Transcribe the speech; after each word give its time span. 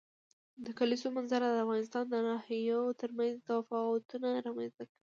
د 0.65 0.67
کلیزو 0.79 1.07
منظره 1.17 1.47
د 1.49 1.57
افغانستان 1.65 2.05
د 2.09 2.15
ناحیو 2.27 2.81
ترمنځ 3.01 3.33
تفاوتونه 3.49 4.27
رامنځ 4.47 4.71
ته 4.77 4.83
کوي. 4.89 4.99